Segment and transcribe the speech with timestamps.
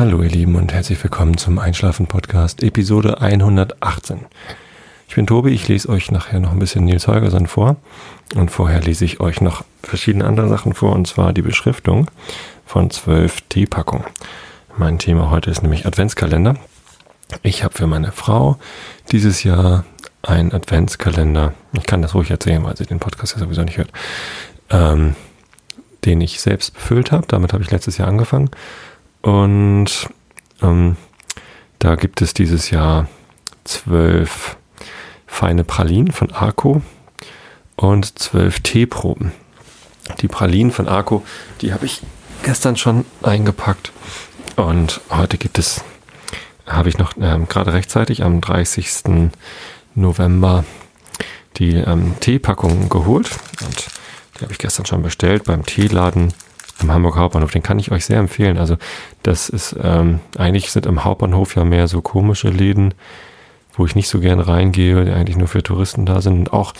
[0.00, 4.20] Hallo ihr Lieben und herzlich willkommen zum Einschlafen Podcast Episode 118.
[5.06, 7.76] Ich bin Tobi, ich lese euch nachher noch ein bisschen Nils Holgersson vor
[8.34, 12.10] und vorher lese ich euch noch verschiedene andere Sachen vor und zwar die Beschriftung
[12.64, 14.06] von zwölf Teepackungen.
[14.78, 16.56] Mein Thema heute ist nämlich Adventskalender.
[17.42, 18.58] Ich habe für meine Frau
[19.12, 19.84] dieses Jahr
[20.22, 23.90] einen Adventskalender, ich kann das ruhig erzählen, weil sie den Podcast ja sowieso nicht hört,
[24.70, 25.14] ähm,
[26.06, 27.26] den ich selbst befüllt habe.
[27.26, 28.48] Damit habe ich letztes Jahr angefangen
[29.22, 30.08] und
[30.62, 30.96] ähm,
[31.78, 33.08] da gibt es dieses Jahr
[33.64, 34.56] zwölf
[35.26, 36.82] feine Pralinen von Arco
[37.76, 39.32] und zwölf Teeproben.
[40.20, 41.22] Die Pralinen von Arco,
[41.60, 42.02] die habe ich
[42.42, 43.92] gestern schon eingepackt
[44.56, 45.84] und heute gibt es,
[46.66, 49.30] habe ich noch ähm, gerade rechtzeitig am 30.
[49.94, 50.64] November
[51.56, 53.30] die ähm, Teepackung geholt
[53.62, 53.86] und
[54.36, 56.32] die habe ich gestern schon bestellt beim Teeladen
[56.82, 57.50] am Hamburger Hauptbahnhof.
[57.50, 58.58] Den kann ich euch sehr empfehlen.
[58.58, 58.76] Also
[59.22, 62.94] das ist, ähm, eigentlich sind im Hauptbahnhof ja mehr so komische Läden,
[63.74, 66.38] wo ich nicht so gern reingehe, die eigentlich nur für Touristen da sind.
[66.38, 66.72] Und auch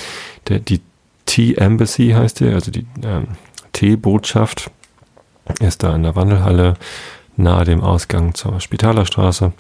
[0.48, 0.80] der, die
[1.26, 3.28] Tea Embassy heißt der, also die ähm,
[3.72, 4.70] Teebotschaft
[5.60, 6.74] ist da in der Wandelhalle
[7.36, 9.52] nahe dem Ausgang zur Spitalerstraße.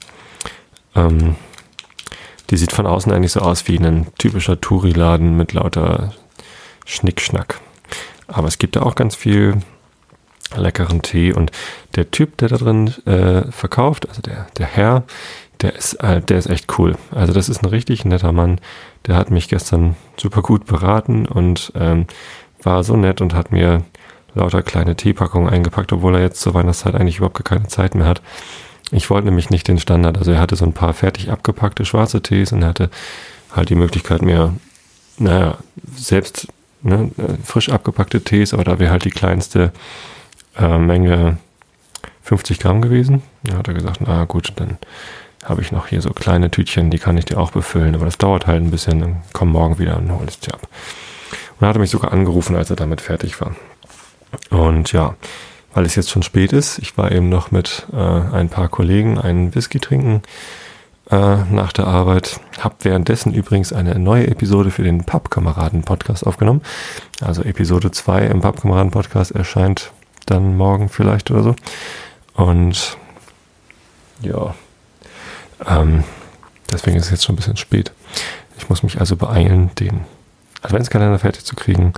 [0.94, 1.36] Ähm,
[2.50, 6.12] die sieht von außen eigentlich so aus wie ein typischer Touri-Laden mit lauter
[6.84, 7.60] Schnickschnack.
[8.26, 9.58] Aber es gibt da auch ganz viel
[10.56, 11.50] leckeren Tee und
[11.96, 15.04] der Typ, der da drin äh, verkauft, also der, der Herr,
[15.60, 16.96] der ist, äh, der ist echt cool.
[17.10, 18.60] Also das ist ein richtig netter Mann.
[19.06, 22.06] Der hat mich gestern super gut beraten und ähm,
[22.62, 23.82] war so nett und hat mir
[24.34, 28.22] lauter kleine Teepackungen eingepackt, obwohl er jetzt zur Weihnachtszeit eigentlich überhaupt keine Zeit mehr hat.
[28.92, 32.22] Ich wollte nämlich nicht den Standard, also er hatte so ein paar fertig abgepackte schwarze
[32.22, 32.90] Tees und er hatte
[33.54, 34.54] halt die Möglichkeit mir,
[35.18, 35.58] naja,
[35.96, 36.48] selbst
[36.82, 39.72] ne, äh, frisch abgepackte Tees, aber da wäre halt die kleinste
[40.58, 41.38] äh, Menge
[42.22, 43.22] 50 Gramm gewesen.
[43.44, 44.78] Da hat er gesagt, na gut, dann
[45.44, 48.18] habe ich noch hier so kleine Tütchen, die kann ich dir auch befüllen, aber das
[48.18, 50.68] dauert halt ein bisschen, dann komm morgen wieder und hol es dir ab.
[51.58, 53.54] Und er hatte mich sogar angerufen, als er damit fertig war.
[54.50, 55.14] Und ja,
[55.72, 59.18] weil es jetzt schon spät ist, ich war eben noch mit äh, ein paar Kollegen
[59.18, 60.22] einen Whisky trinken
[61.10, 62.40] äh, nach der Arbeit.
[62.60, 66.62] Hab währenddessen übrigens eine neue Episode für den Pappkameraden-Podcast aufgenommen.
[67.20, 69.92] Also Episode 2 im Pappkameraden-Podcast erscheint
[70.26, 71.56] dann morgen vielleicht oder so.
[72.34, 72.96] Und
[74.22, 74.54] ja,
[75.66, 76.04] ähm,
[76.72, 77.92] deswegen ist es jetzt schon ein bisschen spät.
[78.58, 80.04] Ich muss mich also beeilen, den
[80.62, 81.92] Adventskalender fertig zu kriegen.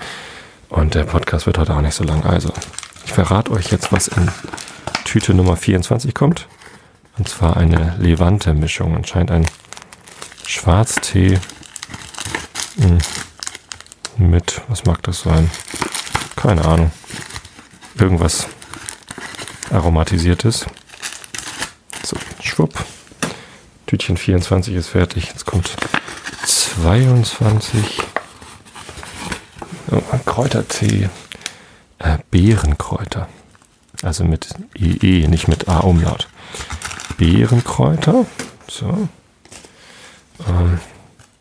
[0.69, 2.25] Und der Podcast wird heute auch nicht so lang.
[2.25, 2.53] Also,
[3.05, 4.31] ich verrate euch jetzt, was in
[5.05, 6.49] Tüte Nummer 24 kommt.
[7.19, 8.97] Und zwar eine Levante-Mischung.
[8.97, 9.47] Anscheinend ein
[10.47, 11.39] Schwarztee
[12.81, 12.99] hm,
[14.17, 15.51] mit, was mag das sein?
[16.37, 16.91] Keine Ahnung
[17.99, 18.49] irgendwas
[19.71, 20.67] aromatisiertes.
[22.05, 22.85] So, schwupp.
[23.87, 25.29] Tütchen 24 ist fertig.
[25.29, 25.77] Jetzt kommt
[26.47, 28.01] 22.
[29.91, 31.09] Oh, Kräutertee.
[31.99, 33.29] Äh, Beerenkräuter.
[34.03, 36.29] Also mit IE, nicht mit A-Umlaut.
[37.19, 38.27] Beerenkräuter.
[38.69, 39.09] So.
[40.49, 40.81] Ähm,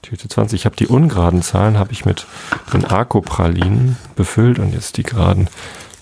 [0.02, 0.60] Tüte 20.
[0.60, 2.28] Ich habe die ungeraden Zahlen habe ich mit
[2.74, 5.48] den Arco-Pralinen befüllt und jetzt die geraden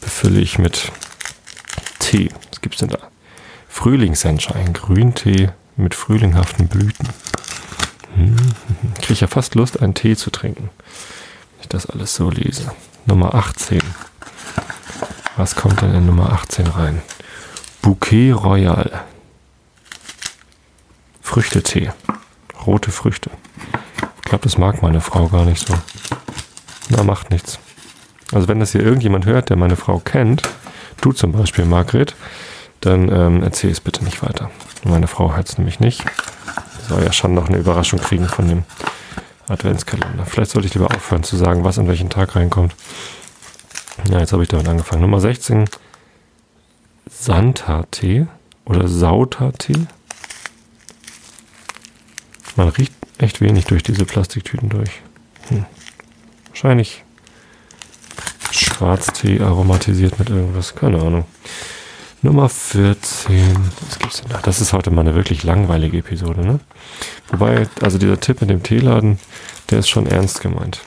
[0.09, 0.91] befülle ich mit
[1.99, 2.31] Tee.
[2.49, 2.97] Was gibt es denn da?
[3.67, 7.07] Frühlingssenschein, Grüntee mit frühlinghaften Blüten.
[8.15, 8.35] Hm,
[8.95, 10.71] Kriege ich ja fast Lust, einen Tee zu trinken.
[11.51, 12.71] Wenn ich das alles so lese.
[13.05, 13.81] Nummer 18.
[15.37, 17.03] Was kommt denn in Nummer 18 rein?
[17.83, 19.03] Bouquet Royal.
[21.21, 21.91] Früchtetee.
[22.65, 23.29] Rote Früchte.
[24.15, 25.75] Ich glaube, das mag meine Frau gar nicht so.
[26.89, 27.59] Na, macht nichts.
[28.31, 30.43] Also wenn das hier irgendjemand hört, der meine Frau kennt,
[31.01, 32.15] du zum Beispiel, Margret,
[32.81, 34.51] dann ähm, erzähl es bitte nicht weiter.
[34.83, 36.03] Meine Frau hat es nämlich nicht.
[36.87, 38.63] Soll ja schon noch eine Überraschung kriegen von dem
[39.47, 40.25] Adventskalender.
[40.25, 42.75] Vielleicht sollte ich lieber aufhören zu sagen, was an welchen Tag reinkommt.
[44.09, 45.01] Ja, jetzt habe ich damit angefangen.
[45.01, 45.65] Nummer 16.
[47.09, 48.27] Santa-Tee
[48.65, 49.87] oder Sauta-Tee.
[52.55, 55.01] Man riecht echt wenig durch diese Plastiktüten durch.
[55.49, 55.65] Hm.
[56.49, 57.03] Wahrscheinlich
[58.79, 61.25] Schwarztee aromatisiert mit irgendwas, keine Ahnung.
[62.21, 63.53] Nummer 14.
[63.85, 64.39] Was gibt's denn da?
[64.41, 66.61] Das ist heute mal eine wirklich langweilige Episode, ne?
[67.27, 69.19] Wobei, also dieser Tipp mit dem Teeladen,
[69.69, 70.79] der ist schon ernst gemeint.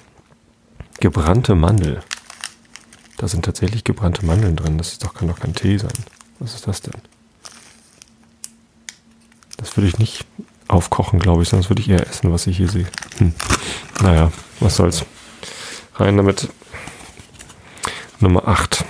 [1.00, 2.00] Gebrannte Mandel.
[3.18, 4.78] Da sind tatsächlich gebrannte Mandeln drin.
[4.78, 5.92] Das ist doch, kann doch kein Tee sein.
[6.38, 6.94] Was ist das denn?
[9.58, 10.24] Das würde ich nicht
[10.66, 12.86] aufkochen, glaube ich, sonst würde ich eher essen, was ich hier sehe.
[13.18, 13.34] Hm.
[14.00, 15.04] Naja, was soll's.
[15.96, 16.48] Rein damit.
[18.22, 18.84] Nummer 8.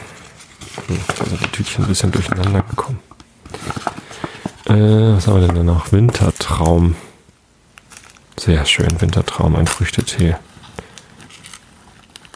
[0.87, 2.99] Hm, also die Tütchen ein bisschen durcheinander gekommen.
[4.67, 5.91] Äh, was haben wir denn da noch?
[5.91, 6.97] Wintertraum.
[8.39, 10.37] Sehr schön, Wintertraum, ein Früchtetee.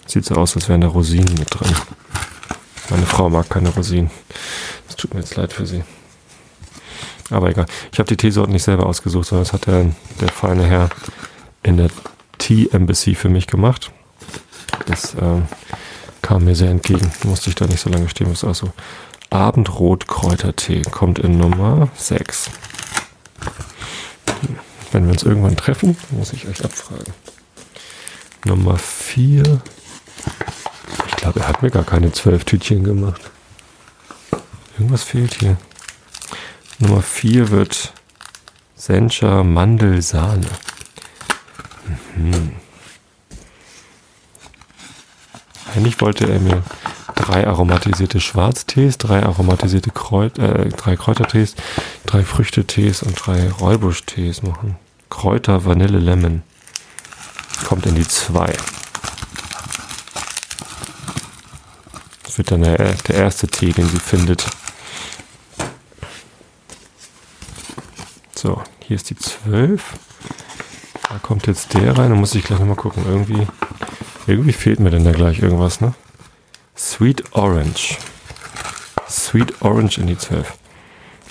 [0.07, 1.75] Sieht so aus, als wären da Rosinen mit drin.
[2.91, 4.11] Meine Frau mag keine Rosinen.
[4.89, 5.85] Es tut mir jetzt leid für sie.
[7.31, 7.67] Aber egal.
[7.93, 9.91] Ich habe die Teesorten nicht selber ausgesucht, sondern das hat der,
[10.21, 10.89] der feine Herr
[11.63, 11.91] in der
[12.39, 13.91] Tea Embassy für mich gemacht.
[14.87, 15.43] Das äh,
[16.27, 17.13] kam mir sehr entgegen.
[17.23, 18.33] Musste ich da nicht so lange stehen.
[18.33, 18.73] Ist also
[19.31, 20.83] Abendrot Kräutertee.
[20.83, 22.51] Kommt in Nummer 6.
[24.91, 27.13] Wenn wir uns irgendwann treffen, muss ich euch abfragen.
[28.45, 29.61] Nummer 4.
[31.07, 33.21] Ich glaube, er hat mir gar keine zwölf Tütchen gemacht.
[34.79, 35.57] Irgendwas fehlt hier.
[36.81, 37.93] Nummer 4 wird
[38.75, 40.49] Sencha Mandelsahne.
[42.17, 42.66] Mhm.
[45.75, 46.63] Eigentlich wollte er mir
[47.15, 51.55] drei aromatisierte Schwarztees, drei aromatisierte Kräut, äh, drei Kräutertees,
[52.05, 54.77] drei Früchtetees und drei Räubuschtees machen.
[55.11, 56.43] Kräuter, Vanille, Lemon.
[57.65, 58.53] Kommt in die zwei.
[62.25, 64.47] Das wird dann der, der erste Tee, den sie findet.
[68.35, 69.83] So, hier ist die 12.
[71.09, 72.11] Da kommt jetzt der rein.
[72.11, 73.05] Da muss ich gleich nochmal gucken.
[73.09, 73.47] Irgendwie,
[74.27, 75.95] irgendwie fehlt mir denn da gleich irgendwas, ne?
[76.77, 77.97] Sweet Orange.
[79.09, 80.53] Sweet Orange in die 12.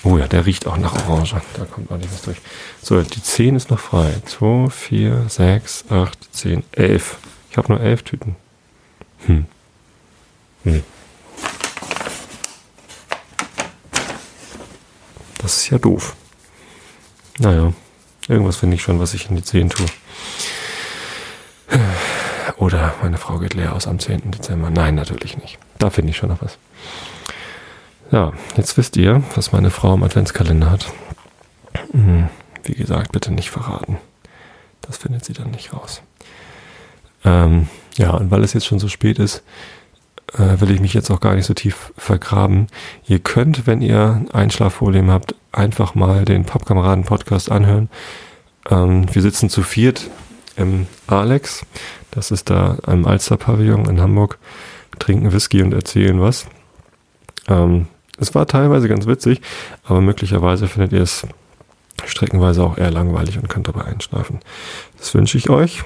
[0.02, 1.36] Oh ja, der riecht auch nach Orange.
[1.54, 2.38] Da kommt ordentlich was durch.
[2.82, 4.14] So, die 10 ist noch frei.
[4.24, 7.18] 2, 4, 6, 8, 10, 11.
[7.50, 8.36] Ich habe nur 11 Tüten.
[9.26, 9.46] Hm.
[10.64, 10.82] Hm.
[15.38, 16.16] Das ist ja doof.
[17.38, 17.72] Naja,
[18.28, 19.86] irgendwas finde ich schon, was ich in die 10 tue.
[22.56, 24.30] Oder meine Frau geht leer aus am 10.
[24.30, 24.70] Dezember.
[24.70, 25.58] Nein, natürlich nicht.
[25.78, 26.58] Da finde ich schon noch was.
[28.10, 30.92] Ja, jetzt wisst ihr, was meine Frau im Adventskalender hat.
[31.92, 32.28] Hm,
[32.62, 33.98] wie gesagt, bitte nicht verraten.
[34.82, 36.02] Das findet sie dann nicht raus.
[37.24, 39.42] Ähm, ja, und weil es jetzt schon so spät ist,
[40.34, 42.68] äh, will ich mich jetzt auch gar nicht so tief vergraben.
[43.06, 47.88] Ihr könnt, wenn ihr Einschlaffolien habt, einfach mal den Pappkameraden-Podcast anhören.
[48.70, 50.08] Ähm, wir sitzen zu viert
[50.56, 51.64] im Alex.
[52.16, 54.38] Das ist da im Alster-Pavillon in Hamburg.
[54.98, 56.46] Trinken Whisky und erzählen was.
[57.46, 59.42] Ähm, es war teilweise ganz witzig,
[59.84, 61.26] aber möglicherweise findet ihr es
[62.06, 64.40] streckenweise auch eher langweilig und könnt dabei einschlafen.
[64.96, 65.84] Das wünsche ich euch.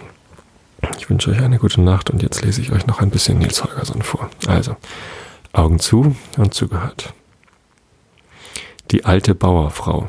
[0.99, 3.65] Ich wünsche euch eine gute Nacht und jetzt lese ich euch noch ein bisschen Nils
[3.65, 4.31] Holgersson vor.
[4.47, 4.77] Also,
[5.53, 7.13] Augen zu und zugehört.
[8.93, 10.09] Die alte Bauerfrau.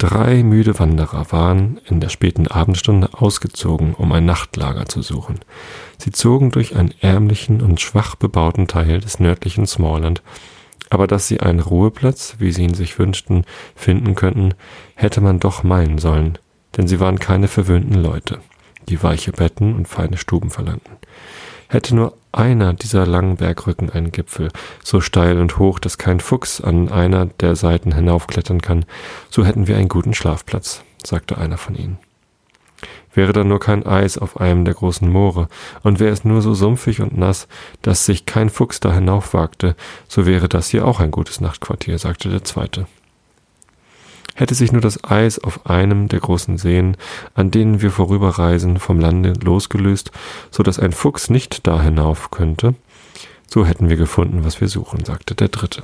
[0.00, 5.40] Drei müde Wanderer waren in der späten Abendstunde ausgezogen, um ein Nachtlager zu suchen.
[5.98, 10.22] Sie zogen durch einen ärmlichen und schwach bebauten Teil des nördlichen Smallland,
[10.88, 13.44] aber dass sie einen Ruheplatz, wie sie ihn sich wünschten,
[13.76, 14.54] finden könnten,
[14.94, 16.38] hätte man doch meinen sollen,
[16.78, 18.40] denn sie waren keine verwöhnten Leute
[18.90, 20.96] die weiche Betten und feine Stuben verlangten.
[21.70, 24.48] Hätte nur einer dieser langen Bergrücken einen Gipfel,
[24.82, 28.84] so steil und hoch, dass kein Fuchs an einer der Seiten hinaufklettern kann,
[29.30, 31.98] so hätten wir einen guten Schlafplatz, sagte einer von ihnen.
[33.14, 35.48] Wäre da nur kein Eis auf einem der großen Moore,
[35.84, 37.46] und wäre es nur so sumpfig und nass,
[37.82, 39.76] dass sich kein Fuchs da hinaufwagte,
[40.08, 42.88] so wäre das hier auch ein gutes Nachtquartier, sagte der zweite.
[44.40, 46.96] Hätte sich nur das Eis auf einem der großen Seen,
[47.34, 50.12] an denen wir vorüberreisen, vom Lande losgelöst,
[50.50, 52.74] so dass ein Fuchs nicht da hinauf könnte,
[53.46, 55.82] so hätten wir gefunden, was wir suchen, sagte der Dritte.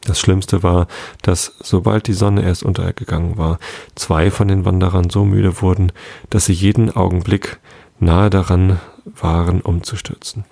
[0.00, 0.88] Das Schlimmste war,
[1.22, 3.60] dass, sobald die Sonne erst untergegangen war,
[3.94, 5.92] zwei von den Wanderern so müde wurden,
[6.30, 7.60] dass sie jeden Augenblick
[8.00, 10.42] nahe daran waren, umzustürzen.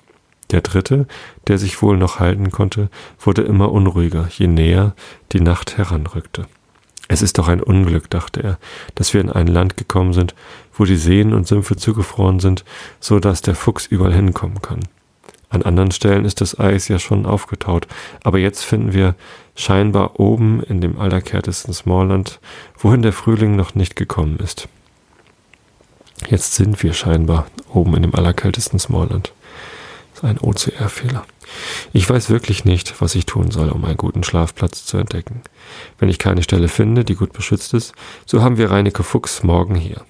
[0.53, 1.09] Der dritte,
[1.49, 4.95] der sich wohl noch halten konnte, wurde immer unruhiger, je näher
[5.33, 6.47] die Nacht heranrückte.
[7.09, 8.59] Es ist doch ein Unglück, dachte er,
[8.95, 10.35] dass wir in ein Land gekommen sind,
[10.73, 12.65] wo die Seen und Sümpfe zugefroren sind,
[13.01, 14.81] so dass der Fuchs überall hinkommen kann.
[15.51, 17.87] An anderen Stellen ist das Eis ja schon aufgetaut,
[18.25, 19.15] aber jetzt finden wir
[19.55, 22.41] scheinbar oben in dem allerkärtesten Smallland,
[22.77, 24.69] wohin der Frühling noch nicht gekommen ist.
[26.29, 29.33] Jetzt sind wir scheinbar oben in dem allerkältesten Smallland.
[30.25, 31.27] Ein OCR-Fehler.
[31.93, 35.43] Ich weiß wirklich nicht, was ich tun soll, um einen guten Schlafplatz zu entdecken.
[35.99, 37.93] Wenn ich keine Stelle finde, die gut beschützt ist,
[38.25, 40.01] so haben wir Reineke Fuchs morgen hier.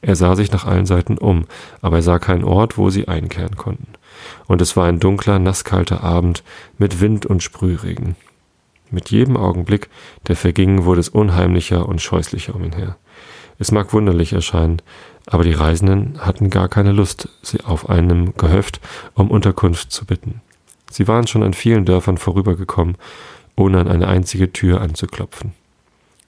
[0.00, 1.44] Er sah sich nach allen Seiten um,
[1.82, 3.88] aber er sah keinen Ort, wo sie einkehren konnten.
[4.46, 6.42] Und es war ein dunkler, nasskalter Abend
[6.78, 8.16] mit Wind und Sprühregen.
[8.90, 9.90] Mit jedem Augenblick,
[10.26, 12.96] der verging, wurde es unheimlicher und scheußlicher um ihn her.
[13.58, 14.80] Es mag wunderlich erscheinen,
[15.26, 18.80] aber die Reisenden hatten gar keine Lust, sie auf einem Gehöft
[19.14, 20.40] um Unterkunft zu bitten.
[20.90, 22.96] Sie waren schon an vielen Dörfern vorübergekommen,
[23.56, 25.52] ohne an eine einzige Tür anzuklopfen.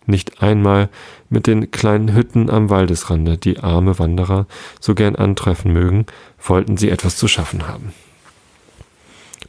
[0.06, 0.88] Nicht einmal
[1.30, 4.46] mit den kleinen Hütten am Waldesrande, die arme Wanderer
[4.80, 6.06] so gern antreffen mögen,
[6.44, 7.92] wollten sie etwas zu schaffen haben.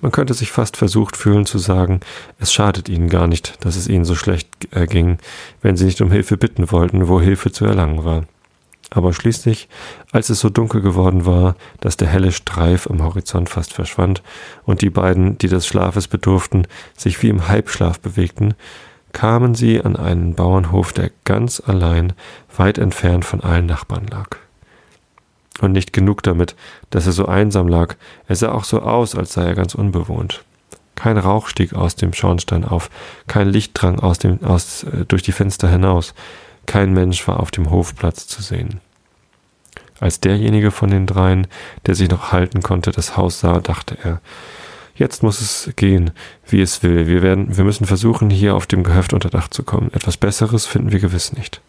[0.02, 2.02] Man könnte sich fast versucht fühlen zu sagen,
[2.38, 5.18] es schadet ihnen gar nicht, dass es ihnen so schlecht erging,
[5.62, 8.26] wenn sie nicht um Hilfe bitten wollten, wo Hilfe zu erlangen war.
[8.96, 9.70] Aber schließlich,
[10.12, 14.22] als es so dunkel geworden war, dass der helle Streif am Horizont fast verschwand
[14.66, 18.54] und die beiden, die des Schlafes bedurften, sich wie im Halbschlaf bewegten,
[19.12, 22.14] kamen sie an einen Bauernhof, der ganz allein,
[22.56, 24.38] weit entfernt von allen Nachbarn lag.
[25.60, 26.56] Und nicht genug damit,
[26.92, 27.96] dass er so einsam lag,
[28.28, 30.44] er sah auch so aus, als sei er ganz unbewohnt.
[30.94, 32.92] Kein Rauch stieg aus dem Schornstein auf,
[33.26, 36.14] kein Licht drang aus dem, aus, äh, durch die Fenster hinaus,
[36.66, 38.80] kein Mensch war auf dem Hofplatz zu sehen.
[40.00, 41.48] Als derjenige von den dreien,
[41.86, 44.22] der sich noch halten konnte, das Haus sah, dachte er,
[44.96, 46.12] Jetzt muss es gehen,
[46.48, 47.08] wie es will.
[47.08, 49.92] Wir werden, wir müssen versuchen, hier auf dem Gehöft unter Dach zu kommen.
[49.92, 51.62] Etwas Besseres finden wir gewiss nicht.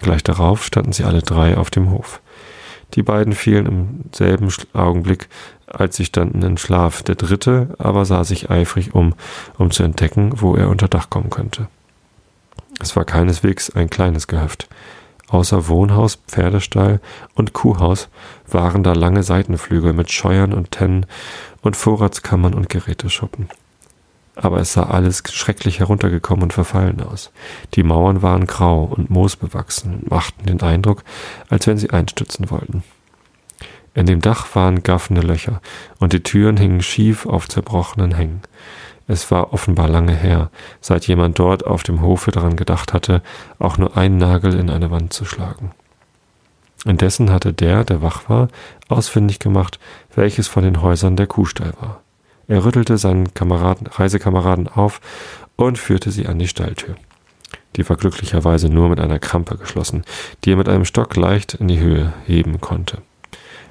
[0.00, 2.20] Gleich darauf standen sie alle drei auf dem Hof.
[2.94, 5.28] Die beiden fielen im selben Augenblick,
[5.66, 7.02] als sie standen, in Schlaf.
[7.02, 9.14] Der dritte aber sah sich eifrig um,
[9.58, 11.66] um zu entdecken, wo er unter Dach kommen könnte.
[12.80, 14.68] Es war keineswegs ein kleines Gehöft.
[15.28, 17.00] Außer Wohnhaus, Pferdestall
[17.34, 18.08] und Kuhhaus
[18.46, 21.06] waren da lange Seitenflügel mit Scheuern und Tennen
[21.62, 23.48] und Vorratskammern und Geräteschuppen.
[24.36, 27.30] Aber es sah alles schrecklich heruntergekommen und verfallen aus.
[27.74, 31.04] Die Mauern waren grau und moosbewachsen und machten den Eindruck,
[31.48, 32.82] als wenn sie einstützen wollten.
[33.94, 35.60] In dem Dach waren gaffende Löcher
[36.00, 38.42] und die Türen hingen schief auf zerbrochenen Hängen.
[39.06, 43.22] Es war offenbar lange her, seit jemand dort auf dem Hofe daran gedacht hatte,
[43.58, 45.72] auch nur einen Nagel in eine Wand zu schlagen.
[46.86, 48.48] Indessen hatte der, der wach war,
[48.88, 49.78] ausfindig gemacht,
[50.14, 52.00] welches von den Häusern der Kuhstall war.
[52.46, 55.00] Er rüttelte seinen Kameraden, Reisekameraden auf
[55.56, 56.96] und führte sie an die Stalltür.
[57.76, 60.04] Die war glücklicherweise nur mit einer Krampe geschlossen,
[60.44, 62.98] die er mit einem Stock leicht in die Höhe heben konnte.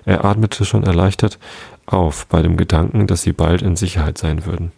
[0.05, 1.39] Er atmete schon erleichtert
[1.85, 4.71] auf bei dem Gedanken, dass sie bald in Sicherheit sein würden.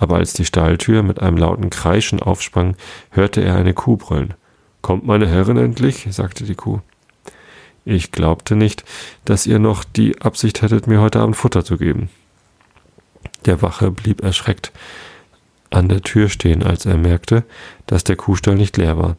[0.00, 2.74] Aber als die Stalltür mit einem lauten Kreischen aufsprang,
[3.10, 4.34] hörte er eine Kuh brüllen.
[4.82, 6.08] Kommt meine Herrin endlich?
[6.10, 6.80] sagte die Kuh.
[7.84, 8.84] Ich glaubte nicht,
[9.24, 12.08] dass ihr noch die Absicht hättet, mir heute Abend Futter zu geben.
[13.44, 14.72] Der Wache blieb erschreckt
[15.70, 17.44] an der Tür stehen, als er merkte,
[17.86, 19.16] dass der Kuhstall nicht leer war.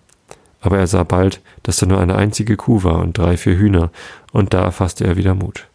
[0.60, 3.90] Aber er sah bald, dass da nur eine einzige Kuh war und drei, vier Hühner,
[4.32, 5.68] und da fasste er wieder Mut.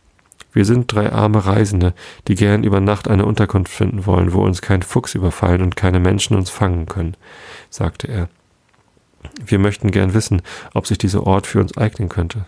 [0.57, 1.93] Wir sind drei arme Reisende,
[2.29, 6.01] die gern über Nacht eine Unterkunft finden wollen, wo uns kein Fuchs überfallen und keine
[6.01, 7.15] Menschen uns fangen können,
[7.69, 8.31] sagte er.
[9.45, 10.41] Wir möchten gern wissen,
[10.73, 12.47] ob sich dieser Ort für uns eignen könnte.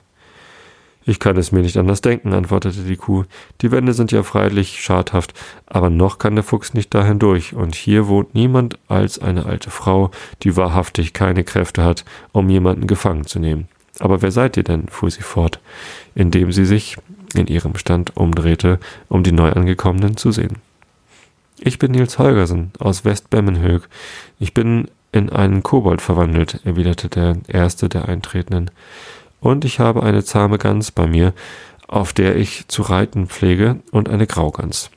[1.05, 3.25] Ich kann es mir nicht anders denken, antwortete die Kuh.
[3.61, 5.35] Die Wände sind ja freilich schadhaft,
[5.67, 9.71] aber noch kann der Fuchs nicht dahin durch, und hier wohnt niemand als eine alte
[9.71, 10.13] Frau,
[10.45, 13.69] die wahrhaftig keine Kräfte hat, um jemanden gefangen zu nehmen.
[13.99, 14.89] Aber wer seid ihr denn?
[14.89, 15.61] fuhr sie fort,
[16.15, 16.97] indem sie sich
[17.35, 20.57] in ihrem Stand umdrehte, um die Neuangekommenen zu sehen.
[21.61, 23.89] Ich bin Nils Holgersen aus Westbemmenhög.
[24.39, 28.71] Ich bin in einen Kobold verwandelt, erwiderte der erste der Eintretenden
[29.41, 31.33] und ich habe eine zahme Gans bei mir,
[31.87, 34.91] auf der ich zu reiten pflege, und eine Graugans.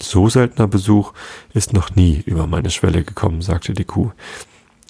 [0.00, 1.12] So seltener Besuch
[1.54, 4.10] ist noch nie über meine Schwelle gekommen, sagte die Kuh.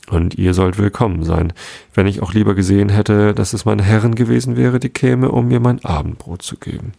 [0.08, 1.52] Und ihr sollt willkommen sein,
[1.94, 5.48] wenn ich auch lieber gesehen hätte, dass es meine Herren gewesen wäre, die käme, um
[5.48, 6.92] mir mein Abendbrot zu geben.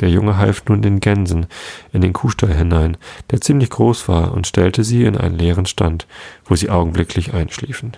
[0.00, 1.46] Der Junge half nun den Gänsen
[1.92, 2.96] in den Kuhstall hinein,
[3.30, 6.06] der ziemlich groß war, und stellte sie in einen leeren Stand,
[6.44, 7.96] wo sie augenblicklich einschliefen.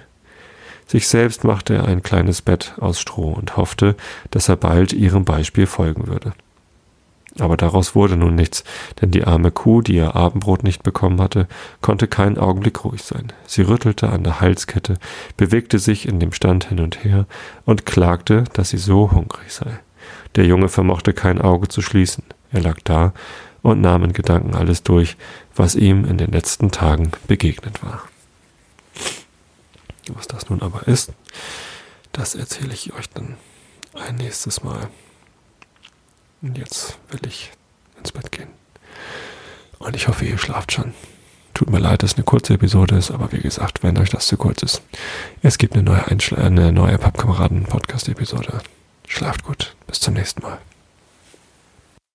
[0.86, 3.96] Sich selbst machte er ein kleines Bett aus Stroh und hoffte,
[4.30, 6.32] dass er bald ihrem Beispiel folgen würde.
[7.40, 8.64] Aber daraus wurde nun nichts,
[9.00, 11.48] denn die arme Kuh, die ihr Abendbrot nicht bekommen hatte,
[11.80, 13.32] konnte keinen Augenblick ruhig sein.
[13.46, 14.98] Sie rüttelte an der Halskette,
[15.36, 17.26] bewegte sich in dem Stand hin und her
[17.64, 19.80] und klagte, dass sie so hungrig sei.
[20.36, 22.24] Der Junge vermochte kein Auge zu schließen.
[22.52, 23.12] Er lag da
[23.62, 25.16] und nahm in Gedanken alles durch,
[25.56, 28.02] was ihm in den letzten Tagen begegnet war.
[30.08, 31.12] Was das nun aber ist,
[32.12, 33.36] das erzähle ich euch dann
[33.94, 34.88] ein nächstes Mal.
[36.42, 37.50] Und jetzt will ich
[37.98, 38.48] ins Bett gehen.
[39.78, 40.94] Und ich hoffe, ihr schlaft schon.
[41.54, 44.26] Tut mir leid, dass es eine kurze Episode ist, aber wie gesagt, wenn euch das
[44.26, 44.82] zu kurz ist,
[45.42, 48.60] es gibt eine neue, Einschla eine neue Pappkameraden-Podcast-Episode.
[49.06, 49.74] Schlaft gut.
[49.86, 50.58] Bis zum nächsten Mal.